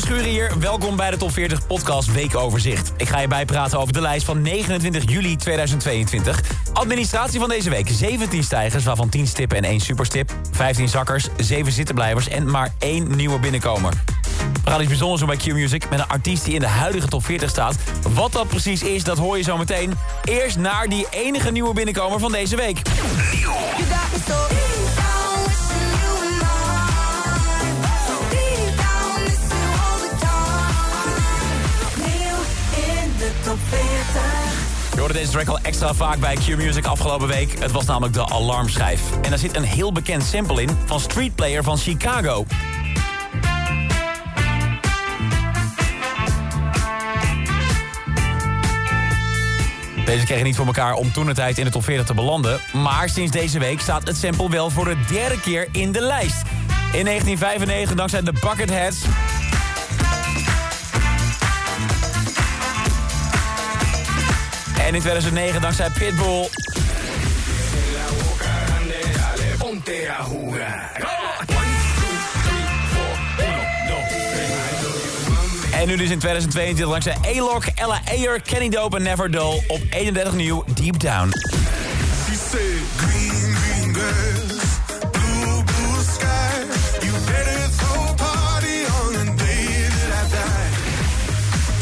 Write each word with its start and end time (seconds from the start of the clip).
Verschuren 0.00 0.24
hier. 0.24 0.52
Welkom 0.58 0.96
bij 0.96 1.10
de 1.10 1.16
Top 1.16 1.32
40 1.32 1.66
Podcast 1.66 2.12
Weekoverzicht. 2.12 2.92
Ik 2.96 3.08
ga 3.08 3.20
je 3.20 3.28
bijpraten 3.28 3.78
over 3.78 3.92
de 3.92 4.00
lijst 4.00 4.24
van 4.26 4.42
29 4.42 5.10
juli 5.10 5.36
2022. 5.36 6.40
Administratie 6.72 7.40
van 7.40 7.48
deze 7.48 7.70
week. 7.70 7.88
17 7.88 8.42
stijgers, 8.42 8.84
waarvan 8.84 9.08
10 9.08 9.26
stippen 9.26 9.56
en 9.56 9.64
1 9.64 9.80
superstip. 9.80 10.32
15 10.50 10.88
zakkers, 10.88 11.28
7 11.36 11.72
zittenblijvers 11.72 12.28
en 12.28 12.50
maar 12.50 12.74
één 12.78 13.16
nieuwe 13.16 13.38
binnenkomer. 13.38 13.92
We 14.64 14.70
gaan 14.70 14.80
iets 14.80 14.88
bijzonders 14.88 15.24
bij 15.24 15.36
Q-Music 15.36 15.90
met 15.90 15.98
een 15.98 16.08
artiest 16.08 16.44
die 16.44 16.54
in 16.54 16.60
de 16.60 16.66
huidige 16.66 17.08
top 17.08 17.24
40 17.24 17.50
staat. 17.50 17.76
Wat 18.14 18.32
dat 18.32 18.48
precies 18.48 18.82
is, 18.82 19.04
dat 19.04 19.18
hoor 19.18 19.36
je 19.36 19.42
zo 19.42 19.56
meteen. 19.56 19.92
Eerst 20.24 20.56
naar 20.56 20.88
die 20.88 21.06
enige 21.10 21.50
nieuwe 21.50 21.74
binnenkomer 21.74 22.18
van 22.20 22.32
deze 22.32 22.56
week. 22.56 22.82
Je 34.92 34.98
hoorde 35.02 35.14
deze 35.14 35.30
track 35.30 35.48
al 35.48 35.58
extra 35.58 35.94
vaak 35.94 36.18
bij 36.18 36.34
Q-Music 36.34 36.84
afgelopen 36.84 37.28
week. 37.28 37.58
Het 37.58 37.70
was 37.70 37.84
namelijk 37.84 38.14
de 38.14 38.28
alarmschijf. 38.28 39.00
En 39.22 39.30
daar 39.30 39.38
zit 39.38 39.56
een 39.56 39.62
heel 39.62 39.92
bekend 39.92 40.24
sample 40.24 40.62
in 40.62 40.70
van 40.84 41.00
Street 41.00 41.34
Player 41.34 41.62
van 41.62 41.78
Chicago. 41.78 42.46
Deze 50.04 50.24
kregen 50.24 50.44
niet 50.44 50.56
voor 50.56 50.66
elkaar 50.66 50.94
om 50.94 51.12
toen 51.12 51.26
de 51.26 51.34
tijd 51.34 51.58
in 51.58 51.64
de 51.64 51.70
top 51.70 51.84
40 51.84 52.06
te 52.06 52.14
belanden. 52.14 52.60
Maar 52.72 53.08
sinds 53.08 53.32
deze 53.32 53.58
week 53.58 53.80
staat 53.80 54.06
het 54.06 54.16
sample 54.16 54.50
wel 54.50 54.70
voor 54.70 54.84
de 54.84 54.96
derde 55.10 55.40
keer 55.40 55.68
in 55.72 55.92
de 55.92 56.00
lijst. 56.00 56.42
In 56.92 57.04
1995 57.04 57.96
dankzij 57.96 58.22
de 58.22 58.32
Bucketheads 58.32 58.98
in 64.96 65.02
2009 65.02 65.60
dankzij 65.60 65.90
Pitbull. 65.90 66.48
En 75.72 75.88
nu 75.88 75.96
dus 75.96 76.10
in 76.10 76.18
2022 76.18 76.88
dankzij 76.88 77.16
A-Lock, 77.36 77.64
Ella 77.74 78.00
Ayer, 78.08 78.40
Kenny 78.40 78.68
Dope 78.68 78.96
en 78.96 79.02
Never 79.02 79.30
Dull 79.30 79.62
op 79.66 79.80
31 79.90 80.34
nieuw 80.34 80.64
Deep 80.74 81.00
Down. 81.00 81.30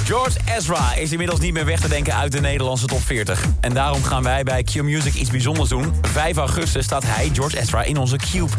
George 0.04 0.38
Ezra 0.56 0.94
is 0.94 1.10
inmiddels 1.12 1.40
niet 1.40 1.52
meer 1.52 1.64
weg 1.64 1.80
te 1.80 1.88
denken 1.88 2.14
uit 2.14 2.32
de 2.32 2.40
Nederlandse 2.40 2.86
top 2.86 3.02
40. 3.02 3.44
En 3.60 3.74
daarom 3.74 4.02
gaan 4.02 4.22
wij 4.22 4.42
bij 4.42 4.62
Q-Music 4.62 5.14
iets 5.14 5.30
bijzonders 5.30 5.68
doen. 5.68 5.94
5 6.02 6.36
augustus 6.36 6.84
staat 6.84 7.02
hij, 7.06 7.30
George 7.32 7.58
Ezra, 7.58 7.82
in 7.82 7.96
onze 7.96 8.16
Cube. 8.16 8.50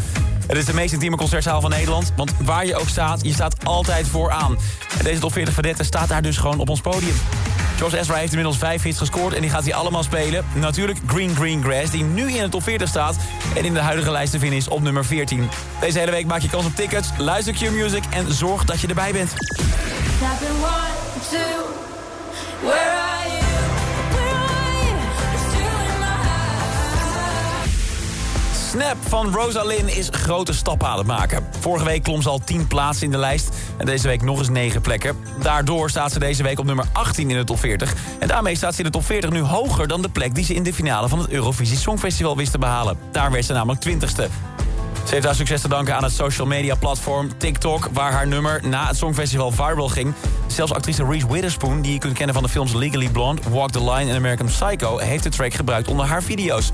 Het 0.48 0.58
is 0.58 0.66
de 0.66 0.74
meest 0.74 0.94
intieme 0.94 1.16
concertzaal 1.16 1.62
van 1.62 1.70
Nederland. 1.70 2.14
Want 2.16 2.32
waar 2.44 2.66
je 2.66 2.76
ook 2.76 2.88
staat, 2.88 3.20
je 3.24 3.34
staat 3.34 3.66
altijd 3.66 4.08
vooraan. 4.08 4.58
En 4.98 5.04
deze 5.04 5.20
top 5.20 5.32
40 5.32 5.54
verdetten 5.54 5.86
staat 5.86 6.08
daar 6.08 6.22
dus 6.22 6.38
gewoon 6.38 6.60
op 6.60 6.70
ons 6.70 6.82
podium. 6.82 7.16
George 7.78 7.98
Ezra 7.98 8.16
heeft 8.16 8.32
inmiddels 8.32 8.58
vijf 8.58 8.84
hits 8.84 8.98
gescoord 8.98 9.34
en 9.34 9.42
die 9.42 9.50
gaat 9.50 9.64
hij 9.64 9.74
allemaal 9.74 10.04
spelen. 10.04 10.46
Natuurlijk 10.54 11.00
Green 11.08 11.36
Green 11.36 11.64
Grass, 11.64 11.92
die 11.92 12.04
nu 12.04 12.32
in 12.32 12.44
de 12.44 12.50
top 12.50 12.64
40 12.64 12.90
staat... 12.90 13.16
en 13.56 13.66
in 13.66 13.74
de 13.74 13.80
huidige 13.80 14.12
lijst 14.12 14.32
te 14.32 14.40
vinden 14.40 14.58
is 14.58 14.68
op 14.68 14.82
nummer 14.82 15.06
14. 15.06 15.50
Deze 15.80 16.00
hele 16.00 16.12
week 16.12 16.26
maak 16.26 16.42
je 16.42 16.50
kans 16.50 16.66
op 16.66 16.76
tickets, 16.76 17.10
luister 17.18 17.54
Q-Music... 17.54 18.04
en 18.10 18.34
zorg 18.34 18.66
dat 18.66 18.80
je 18.80 18.88
erbij 18.88 19.12
bent. 19.12 19.34
Snap 28.70 28.96
van 29.08 29.34
Rosalind 29.34 29.96
is 29.96 30.08
grote 30.12 30.54
stappen 30.54 30.88
aan 30.88 30.98
het 30.98 31.08
maken. 31.08 31.48
Vorige 31.60 31.86
week 31.86 32.04
klom 32.04 32.22
ze 32.22 32.30
al 32.30 32.40
10 32.40 32.68
plaatsen 32.68 33.06
in 33.06 33.12
de 33.12 33.18
lijst. 33.18 33.50
En 33.78 33.86
deze 33.86 34.08
week 34.08 34.22
nog 34.22 34.40
eens 34.40 34.50
9 34.50 34.82
plekken. 34.82 35.18
Daardoor 35.42 35.90
staat 35.90 36.12
ze 36.12 36.20
deze 36.20 36.44
week 36.44 36.60
op 36.60 36.66
nummer 36.66 36.86
18 36.92 37.30
in 37.30 37.38
de 37.38 37.44
top 37.44 37.60
40. 37.60 37.94
En 38.20 38.28
daarmee 38.28 38.56
staat 38.56 38.74
ze 38.74 38.80
in 38.80 38.86
de 38.86 38.92
top 38.92 39.06
40 39.06 39.30
nu 39.30 39.42
hoger 39.42 39.88
dan 39.88 40.02
de 40.02 40.10
plek... 40.10 40.36
die 40.36 40.44
ze 40.44 40.54
in 40.54 40.64
de 40.64 40.74
finale 40.74 41.10
van 41.10 41.20
het 41.20 41.30
Eurovisie 41.30 41.78
Songfestival 41.78 42.38
wist 42.38 42.52
te 42.52 42.58
behalen. 42.58 42.98
Daar 43.12 43.32
werd 43.32 43.46
ze 43.46 43.54
namelijk 43.54 43.86
20ste. 43.88 44.55
Ze 45.06 45.14
heeft 45.14 45.26
haar 45.26 45.36
succes 45.36 45.62
te 45.62 45.68
danken 45.68 45.96
aan 45.96 46.04
het 46.04 46.14
social 46.14 46.48
media 46.48 46.76
platform 46.76 47.38
TikTok... 47.38 47.90
waar 47.94 48.12
haar 48.12 48.28
nummer 48.28 48.62
na 48.68 48.88
het 48.88 48.98
Songfestival 48.98 49.52
viral 49.52 49.90
ging. 49.90 50.14
Zelfs 50.48 50.74
actrice 50.74 51.06
Reese 51.06 51.32
Witherspoon, 51.32 51.82
die 51.82 51.94
je 51.94 52.00
kunt 52.00 52.14
kennen 52.14 52.34
van 52.34 52.44
de 52.44 52.50
films 52.50 52.74
Legally 52.74 53.10
Blonde... 53.10 53.42
Walk 53.50 53.72
the 53.72 53.92
Line 53.92 54.12
en 54.12 54.16
American 54.16 54.46
Psycho... 54.46 54.98
heeft 54.98 55.24
de 55.24 55.30
track 55.30 55.54
gebruikt 55.54 55.88
onder 55.88 56.06
haar 56.06 56.24
video's. 56.24 56.72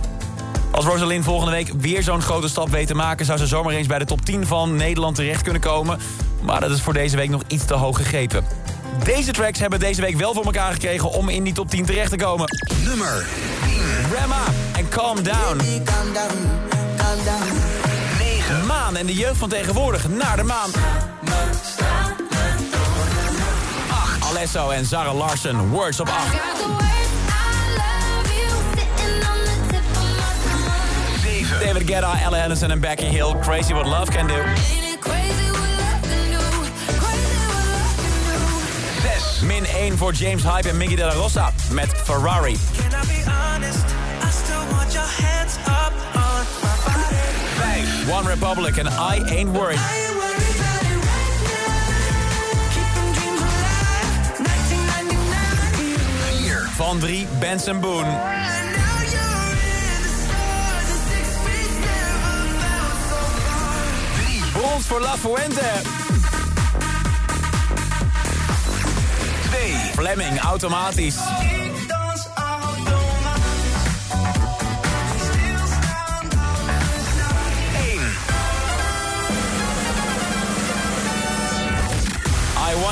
Als 0.71 0.85
Rosalind 0.85 1.23
volgende 1.23 1.51
week 1.51 1.71
weer 1.77 2.03
zo'n 2.03 2.21
grote 2.21 2.49
stap 2.49 2.69
weet 2.69 2.87
te 2.87 2.95
maken... 2.95 3.25
zou 3.25 3.37
ze 3.37 3.47
zomaar 3.47 3.73
eens 3.73 3.87
bij 3.87 3.99
de 3.99 4.05
top 4.05 4.25
10 4.25 4.47
van 4.47 4.75
Nederland 4.75 5.15
terecht 5.15 5.41
kunnen 5.41 5.61
komen. 5.61 5.99
Maar 6.41 6.59
dat 6.59 6.71
is 6.71 6.81
voor 6.81 6.93
deze 6.93 7.15
week 7.15 7.29
nog 7.29 7.43
iets 7.47 7.65
te 7.65 7.73
hoog 7.73 7.97
gegrepen. 7.97 8.45
Deze 9.03 9.31
tracks 9.31 9.59
hebben 9.59 9.79
deze 9.79 10.01
week 10.01 10.17
wel 10.17 10.33
voor 10.33 10.45
elkaar 10.45 10.73
gekregen 10.73 11.11
om 11.11 11.29
in 11.29 11.43
die 11.43 11.53
top 11.53 11.69
10 11.69 11.85
terecht 11.85 12.09
te 12.09 12.17
komen. 12.17 12.57
Nummer 12.83 13.25
10. 13.63 13.73
Rema 14.19 14.43
en 14.73 14.89
Calm 14.89 15.23
Down. 15.23 15.57
Baby, 15.57 15.81
calm 15.83 16.13
down, 16.13 16.35
calm 16.97 17.23
down. 17.25 17.80
9. 18.51 18.65
Maan 18.65 18.95
en 18.95 19.05
de 19.05 19.13
jeugd 19.13 19.37
van 19.37 19.49
tegenwoordig 19.49 20.09
naar 20.09 20.35
de 20.35 20.43
maan. 20.43 20.69
8. 20.69 20.75
Alesso 24.29 24.69
en 24.69 24.85
Zara 24.85 25.13
Larsen, 25.13 25.69
Words 25.69 25.99
op 25.99 26.09
8. 26.09 26.17
Got 26.17 26.31
the 26.31 26.67
words 26.67 26.83
I 26.83 27.43
love 27.77 28.33
you 28.33 28.49
sitting 28.75 29.23
on 29.29 29.37
the 29.43 29.55
tip 29.69 29.85
of 29.91 30.09
my 30.15 30.31
tongue. 30.43 31.45
7. 31.45 31.65
David 31.65 31.87
Guetta, 31.87 32.19
Ella 32.21 32.37
Henderson 32.37 32.71
en 32.71 32.79
Becky 32.79 33.05
Hill, 33.05 33.35
Crazy 33.41 33.73
What 33.73 33.85
Love 33.85 34.11
Can 34.11 34.27
Do. 34.27 34.33
Ain't 34.33 34.57
it 34.57 34.99
crazy 34.99 35.51
what 35.51 35.69
love 35.79 36.01
can 36.01 36.29
do? 36.31 36.39
Crazy 36.99 37.45
what 37.47 37.65
love 37.67 37.95
can 37.95 38.11
do. 39.01 39.17
6. 39.17 39.39
Min 39.39 39.65
1 39.65 39.97
voor 39.97 40.13
James 40.13 40.43
Hype 40.43 40.69
en 40.69 40.77
Miggy 40.77 40.95
de 40.95 41.03
la 41.03 41.13
Rosa 41.13 41.51
met 41.69 41.89
Ferrari. 42.03 42.57
Can 42.77 42.85
I 42.85 43.07
be 43.07 43.31
honest? 43.31 43.85
One 48.11 48.25
Republic 48.25 48.77
en 48.77 48.87
I 48.87 49.21
Ain't 49.29 49.49
Worried. 49.49 49.79
I 49.79 49.97
ain't 50.03 50.15
worried 50.15 50.55
about 50.59 50.83
it 50.83 50.97
right 51.09 51.35
now. 51.47 51.69
Keeping 52.75 53.11
dreams 53.17 53.41
alive. 53.41 54.37
1999. 54.37 56.75
4. 56.75 56.77
Van 56.77 56.99
3 56.99 57.27
Benson 57.39 57.79
Boone. 57.79 58.05
And 58.05 58.71
now 58.75 58.99
you're 59.13 59.47
in 59.87 60.01
the 60.03 60.09
stars. 60.21 60.85
The 60.91 60.97
six 61.09 61.25
feet 61.45 61.71
never 61.87 62.35
felt 62.61 62.97
so 63.09 63.19
far. 63.47 63.79
3. 64.27 64.51
Brons 64.51 64.85
voor 64.85 65.01
La 65.01 65.15
Fuente. 65.17 65.71
2. 69.51 69.75
Fleming, 69.95 70.39
automatisch. 70.39 71.15
Ik 71.15 71.21
dans 71.21 71.39
automatisch. 71.39 72.00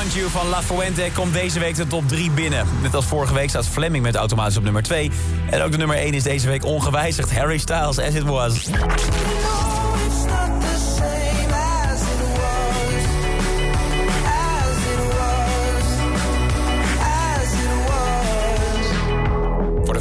Want 0.00 0.12
You 0.12 0.30
van 0.30 0.48
La 0.48 0.62
Fuente 0.62 1.08
komt 1.14 1.32
deze 1.32 1.58
week 1.58 1.74
de 1.74 1.86
top 1.86 2.08
3 2.08 2.30
binnen. 2.30 2.66
Net 2.82 2.94
als 2.94 3.06
vorige 3.06 3.34
week 3.34 3.48
staat 3.48 3.66
Fleming 3.66 4.04
met 4.04 4.14
automatisch 4.14 4.56
op 4.56 4.62
nummer 4.62 4.82
2. 4.82 5.10
En 5.50 5.62
ook 5.62 5.70
de 5.70 5.76
nummer 5.76 5.96
1 5.96 6.14
is 6.14 6.22
deze 6.22 6.48
week 6.48 6.64
ongewijzigd. 6.64 7.32
Harry 7.36 7.58
Styles, 7.58 7.98
As 7.98 8.14
It 8.14 8.22
Was. 8.22 8.68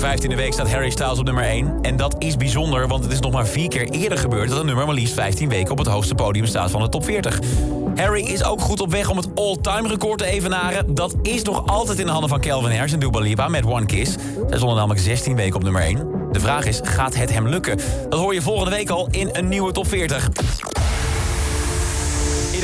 15e 0.09 0.35
week 0.35 0.53
staat 0.53 0.71
Harry 0.71 0.89
Styles 0.89 1.19
op 1.19 1.25
nummer 1.25 1.43
1. 1.43 1.79
En 1.81 1.97
dat 1.97 2.15
is 2.19 2.37
bijzonder, 2.37 2.87
want 2.87 3.03
het 3.03 3.13
is 3.13 3.19
nog 3.19 3.31
maar 3.31 3.47
vier 3.47 3.67
keer 3.67 3.89
eerder 3.89 4.17
gebeurd... 4.17 4.49
dat 4.49 4.59
een 4.59 4.65
nummer 4.65 4.85
maar 4.85 4.95
liefst 4.95 5.13
15 5.13 5.49
weken 5.49 5.71
op 5.71 5.77
het 5.77 5.87
hoogste 5.87 6.15
podium 6.15 6.45
staat 6.45 6.71
van 6.71 6.81
de 6.81 6.89
top 6.89 7.03
40. 7.03 7.39
Harry 7.95 8.21
is 8.21 8.43
ook 8.43 8.61
goed 8.61 8.81
op 8.81 8.91
weg 8.91 9.09
om 9.09 9.17
het 9.17 9.27
all-time 9.35 9.87
record 9.87 10.17
te 10.17 10.25
evenaren. 10.25 10.95
Dat 10.95 11.15
is 11.21 11.43
nog 11.43 11.67
altijd 11.67 11.99
in 11.99 12.05
de 12.05 12.11
handen 12.11 12.29
van 12.29 12.41
Calvin 12.41 12.71
Harris 12.71 12.93
en 12.93 12.99
Dua 12.99 13.19
Lipa 13.19 13.47
met 13.47 13.65
One 13.65 13.85
Kiss. 13.85 14.11
Zij 14.47 14.57
stonden 14.57 14.77
namelijk 14.77 15.01
16 15.01 15.35
weken 15.35 15.55
op 15.55 15.63
nummer 15.63 15.81
1. 15.81 16.07
De 16.31 16.39
vraag 16.39 16.65
is, 16.65 16.79
gaat 16.83 17.15
het 17.15 17.31
hem 17.31 17.47
lukken? 17.47 17.79
Dat 18.09 18.19
hoor 18.19 18.33
je 18.33 18.41
volgende 18.41 18.71
week 18.71 18.89
al 18.89 19.07
in 19.11 19.29
een 19.31 19.47
nieuwe 19.47 19.71
top 19.71 19.87
40. 19.87 20.29